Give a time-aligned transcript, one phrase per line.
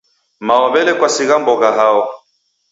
[0.47, 2.03] Mao w'ele kwasigha mbogha hao.